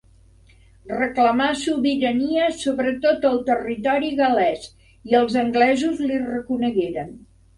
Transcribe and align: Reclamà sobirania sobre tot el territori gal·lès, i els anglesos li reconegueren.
Reclamà 0.93 1.49
sobirania 1.63 2.47
sobre 2.61 2.93
tot 3.03 3.27
el 3.31 3.37
territori 3.51 4.09
gal·lès, 4.21 4.65
i 5.11 5.19
els 5.23 5.39
anglesos 5.45 6.01
li 6.09 6.19
reconegueren. 6.25 7.13